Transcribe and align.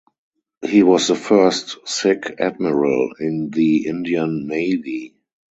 He 0.65 0.81
was 0.81 1.07
the 1.09 1.15
first 1.15 1.87
Sikh 1.87 2.37
Admiral 2.39 3.11
in 3.19 3.51
the 3.51 3.85
Indian 3.85 4.47
Navy. 4.47 5.13